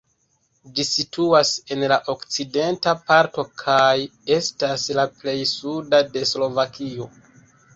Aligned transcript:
Ĝi 0.77 0.83
situas 0.91 1.51
en 1.75 1.83
la 1.91 1.99
okcidenta 2.13 2.95
parto 3.11 3.45
kaj 3.65 3.93
estas 4.39 4.87
la 5.01 5.07
plej 5.21 5.37
suda 5.53 6.01
de 6.17 6.25
Slovakio. 6.35 7.09